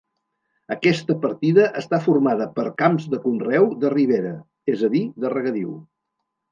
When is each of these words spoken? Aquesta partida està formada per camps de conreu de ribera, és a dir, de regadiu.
Aquesta 0.75 1.15
partida 1.25 1.67
està 1.83 2.01
formada 2.07 2.49
per 2.57 2.65
camps 2.81 3.07
de 3.15 3.23
conreu 3.29 3.71
de 3.85 3.93
ribera, 3.99 4.35
és 4.77 4.89
a 4.91 4.93
dir, 4.97 5.09
de 5.25 5.35
regadiu. 5.41 5.81